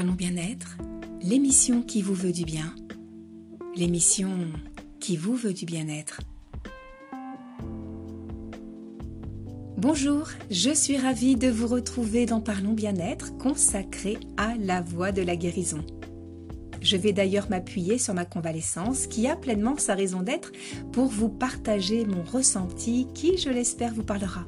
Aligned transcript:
Parlons 0.00 0.14
bien-être, 0.14 0.78
l'émission 1.20 1.82
qui 1.82 2.00
vous 2.00 2.14
veut 2.14 2.32
du 2.32 2.46
bien, 2.46 2.74
l'émission 3.76 4.30
qui 4.98 5.18
vous 5.18 5.34
veut 5.34 5.52
du 5.52 5.66
bien-être. 5.66 6.22
Bonjour, 9.76 10.28
je 10.50 10.70
suis 10.70 10.96
ravie 10.96 11.36
de 11.36 11.48
vous 11.48 11.66
retrouver 11.66 12.24
dans 12.24 12.40
Parlons 12.40 12.72
bien-être 12.72 13.36
consacré 13.36 14.16
à 14.38 14.54
la 14.58 14.80
voie 14.80 15.12
de 15.12 15.20
la 15.20 15.36
guérison. 15.36 15.84
Je 16.80 16.96
vais 16.96 17.12
d'ailleurs 17.12 17.50
m'appuyer 17.50 17.98
sur 17.98 18.14
ma 18.14 18.24
convalescence 18.24 19.06
qui 19.06 19.28
a 19.28 19.36
pleinement 19.36 19.76
sa 19.76 19.94
raison 19.94 20.22
d'être 20.22 20.50
pour 20.92 21.08
vous 21.08 21.28
partager 21.28 22.06
mon 22.06 22.22
ressenti 22.22 23.06
qui, 23.12 23.36
je 23.36 23.50
l'espère, 23.50 23.92
vous 23.92 24.04
parlera. 24.04 24.46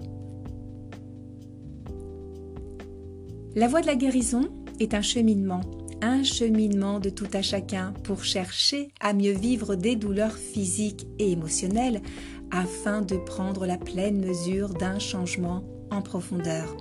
La 3.54 3.68
voie 3.68 3.82
de 3.82 3.86
la 3.86 3.96
guérison 3.96 4.48
est 4.80 4.94
un 4.94 5.02
cheminement, 5.02 5.60
un 6.00 6.22
cheminement 6.22 7.00
de 7.00 7.10
tout 7.10 7.28
à 7.32 7.42
chacun 7.42 7.92
pour 8.04 8.24
chercher 8.24 8.88
à 9.00 9.12
mieux 9.12 9.32
vivre 9.32 9.76
des 9.76 9.96
douleurs 9.96 10.36
physiques 10.36 11.06
et 11.18 11.32
émotionnelles 11.32 12.02
afin 12.50 13.02
de 13.02 13.16
prendre 13.16 13.66
la 13.66 13.78
pleine 13.78 14.24
mesure 14.24 14.70
d'un 14.70 14.98
changement 14.98 15.64
en 15.90 16.02
profondeur. 16.02 16.76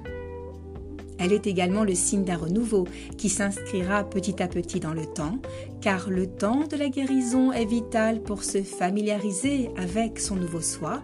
Elle 1.23 1.33
est 1.33 1.45
également 1.45 1.83
le 1.83 1.93
signe 1.93 2.23
d'un 2.23 2.37
renouveau 2.37 2.87
qui 3.15 3.29
s'inscrira 3.29 4.03
petit 4.03 4.41
à 4.41 4.47
petit 4.47 4.79
dans 4.79 4.93
le 4.93 5.05
temps, 5.05 5.37
car 5.79 6.09
le 6.09 6.25
temps 6.25 6.65
de 6.67 6.75
la 6.75 6.89
guérison 6.89 7.51
est 7.51 7.65
vital 7.65 8.23
pour 8.23 8.43
se 8.43 8.63
familiariser 8.63 9.69
avec 9.77 10.19
son 10.19 10.35
nouveau 10.35 10.61
soi, 10.61 11.03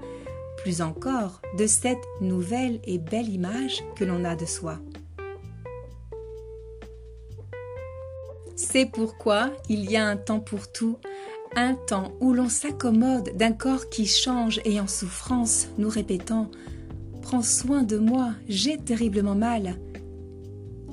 plus 0.64 0.82
encore 0.82 1.40
de 1.60 1.68
cette 1.68 2.04
nouvelle 2.20 2.80
et 2.86 2.98
belle 2.98 3.30
image 3.30 3.84
que 3.96 4.06
l'on 4.06 4.26
a 4.26 4.36
de 4.36 4.46
soi. 4.46 4.80
C'est 8.78 8.86
pourquoi 8.86 9.50
il 9.70 9.90
y 9.90 9.98
a 9.98 10.06
un 10.06 10.18
temps 10.18 10.40
pour 10.40 10.72
tout, 10.72 10.98
un 11.56 11.74
temps 11.74 12.12
où 12.20 12.32
l'on 12.32 12.48
s'accommode 12.48 13.36
d'un 13.36 13.52
corps 13.52 13.90
qui 13.90 14.06
change 14.06 14.62
et 14.66 14.80
en 14.80 14.86
souffrance, 14.86 15.70
nous 15.80 15.90
répétant 15.90 16.52
Prends 17.24 17.42
soin 17.42 17.82
de 17.82 17.98
moi, 17.98 18.34
j'ai 18.48 18.78
terriblement 18.78 19.34
mal. 19.34 19.78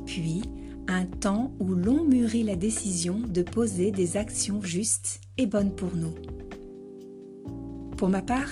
Puis, 0.06 0.44
un 0.88 1.04
temps 1.04 1.52
où 1.60 1.74
l'on 1.74 2.04
mûrit 2.04 2.42
la 2.42 2.56
décision 2.56 3.18
de 3.18 3.42
poser 3.42 3.90
des 3.90 4.16
actions 4.16 4.62
justes 4.62 5.20
et 5.36 5.44
bonnes 5.44 5.74
pour 5.74 5.94
nous. 5.94 6.14
Pour 7.98 8.08
ma 8.08 8.22
part, 8.22 8.48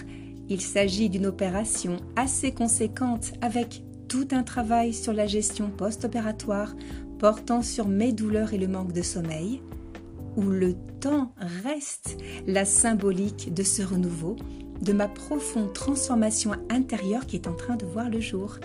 il 0.50 0.60
s'agit 0.60 1.08
d'une 1.08 1.24
opération 1.24 1.96
assez 2.16 2.52
conséquente 2.52 3.32
avec 3.40 3.82
tout 4.12 4.28
un 4.32 4.42
travail 4.42 4.92
sur 4.92 5.14
la 5.14 5.26
gestion 5.26 5.70
post-opératoire 5.70 6.76
portant 7.18 7.62
sur 7.62 7.88
mes 7.88 8.12
douleurs 8.12 8.52
et 8.52 8.58
le 8.58 8.68
manque 8.68 8.92
de 8.92 9.00
sommeil, 9.00 9.62
où 10.36 10.42
le 10.42 10.74
temps 11.00 11.32
reste 11.64 12.18
la 12.46 12.66
symbolique 12.66 13.54
de 13.54 13.62
ce 13.62 13.80
renouveau, 13.80 14.36
de 14.82 14.92
ma 14.92 15.08
profonde 15.08 15.72
transformation 15.72 16.52
intérieure 16.68 17.24
qui 17.24 17.36
est 17.36 17.48
en 17.48 17.54
train 17.54 17.76
de 17.76 17.86
voir 17.86 18.10
le 18.10 18.20
jour. 18.20 18.58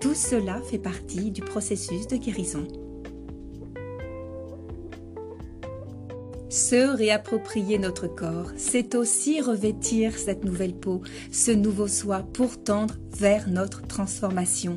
Tout 0.00 0.14
cela 0.14 0.62
fait 0.62 0.78
partie 0.78 1.30
du 1.30 1.42
processus 1.42 2.06
de 2.06 2.16
guérison. 2.16 2.66
Se 6.50 6.96
réapproprier 6.96 7.78
notre 7.78 8.08
corps, 8.08 8.50
c'est 8.56 8.96
aussi 8.96 9.40
revêtir 9.40 10.18
cette 10.18 10.44
nouvelle 10.44 10.74
peau, 10.74 11.00
ce 11.30 11.52
nouveau 11.52 11.86
soi 11.86 12.24
pour 12.32 12.64
tendre 12.64 12.96
vers 13.12 13.48
notre 13.48 13.86
transformation, 13.86 14.76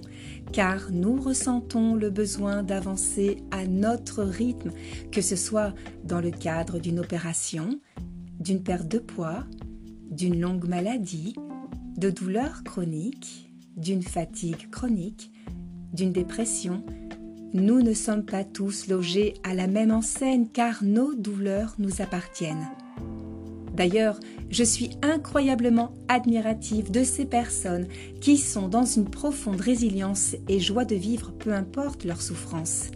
car 0.51 0.91
nous 0.91 1.19
ressentons 1.19 1.95
le 1.95 2.11
besoin 2.11 2.61
d'avancer 2.61 3.37
à 3.49 3.65
notre 3.65 4.21
rythme, 4.21 4.69
que 5.11 5.21
ce 5.21 5.35
soit 5.35 5.73
dans 6.03 6.21
le 6.21 6.29
cadre 6.29 6.77
d'une 6.77 6.99
opération, 6.99 7.79
d'une 8.39 8.61
perte 8.61 8.87
de 8.87 8.99
poids, 8.99 9.43
d'une 10.11 10.39
longue 10.39 10.67
maladie, 10.67 11.33
de 11.97 12.11
douleurs 12.11 12.63
chroniques, 12.63 13.51
d'une 13.77 14.03
fatigue 14.03 14.69
chronique, 14.69 15.31
d'une 15.91 16.13
dépression, 16.13 16.83
nous 17.53 17.81
ne 17.81 17.93
sommes 17.93 18.25
pas 18.25 18.43
tous 18.43 18.87
logés 18.87 19.35
à 19.43 19.53
la 19.53 19.67
même 19.67 19.91
enseigne 19.91 20.47
car 20.47 20.83
nos 20.83 21.13
douleurs 21.13 21.75
nous 21.77 22.01
appartiennent. 22.01 22.67
D'ailleurs, 23.75 24.19
je 24.49 24.63
suis 24.63 24.91
incroyablement 25.01 25.93
admirative 26.07 26.91
de 26.91 27.03
ces 27.03 27.25
personnes 27.25 27.87
qui 28.21 28.37
sont 28.37 28.67
dans 28.67 28.85
une 28.85 29.09
profonde 29.09 29.61
résilience 29.61 30.35
et 30.47 30.59
joie 30.59 30.85
de 30.85 30.95
vivre 30.95 31.31
peu 31.31 31.53
importe 31.53 32.05
leur 32.05 32.21
souffrance. 32.21 32.91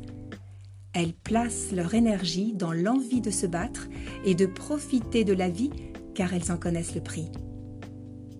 Elles 0.94 1.14
placent 1.14 1.72
leur 1.72 1.94
énergie 1.94 2.54
dans 2.54 2.74
l'envie 2.74 3.22
de 3.22 3.32
se 3.32 3.46
battre 3.46 3.88
et 4.26 4.36
de 4.36 4.46
profiter 4.46 5.24
de 5.24 5.34
la 5.34 5.50
vie 5.50 5.72
car 6.16 6.34
elles 6.34 6.52
en 6.52 6.58
connaissent 6.58 6.96
le 6.96 7.02
prix. 7.02 7.30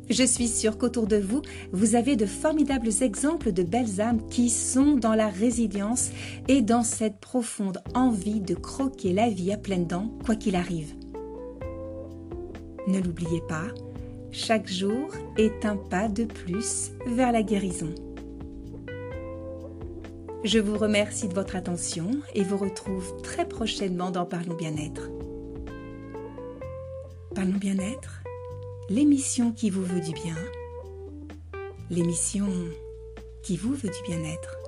Je 0.10 0.24
suis 0.24 0.48
sûre 0.48 0.78
qu'autour 0.78 1.06
de 1.06 1.18
vous, 1.18 1.42
vous 1.74 1.96
avez 1.96 2.16
de 2.16 2.26
formidables 2.26 2.90
exemples 3.02 3.52
de 3.52 3.64
belles 3.64 4.00
âmes 4.00 4.26
qui 4.30 4.50
sont 4.50 4.96
dans 4.96 5.16
la 5.16 5.28
résilience 5.28 6.12
et 6.48 6.62
dans 6.62 6.84
cette 6.84 7.20
profonde 7.20 7.80
envie 7.94 8.40
de 8.40 8.56
croquer 8.56 9.12
la 9.12 9.30
vie 9.30 9.52
à 9.52 9.58
pleines 9.58 9.86
dents, 9.88 10.10
quoi 10.26 10.36
qu'il 10.36 10.56
arrive. 10.56 10.94
Ne 12.88 13.02
l'oubliez 13.02 13.42
pas, 13.50 13.68
chaque 14.32 14.70
jour 14.70 15.10
est 15.38 15.66
un 15.66 15.76
pas 15.76 16.08
de 16.08 16.24
plus 16.24 16.92
vers 17.06 17.34
la 17.34 17.44
guérison. 17.44 17.94
Je 20.46 20.60
vous 20.60 20.78
remercie 20.78 21.28
de 21.28 21.34
votre 21.34 21.58
attention 21.58 22.12
et 22.34 22.44
vous 22.44 22.58
retrouve 22.58 23.22
très 23.24 23.46
prochainement 23.46 24.12
dans 24.12 24.26
Parlons 24.26 24.56
bien-être. 24.56 25.10
Parlons 27.36 27.58
bien-être 27.58 28.24
l'émission 28.90 29.52
qui 29.52 29.70
vous 29.70 29.84
veut 29.84 30.00
du 30.00 30.14
bien, 30.14 30.36
l'émission 31.90 32.48
qui 33.44 33.58
vous 33.58 33.74
veut 33.74 33.90
du 33.90 34.02
bien-être. 34.08 34.67